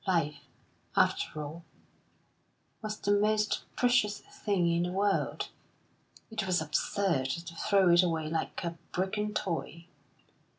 [0.07, 0.39] Life,
[0.95, 1.63] after all,
[2.81, 5.49] was the most precious thing in the world.
[6.31, 9.85] It was absurd to throw it away like a broken toy.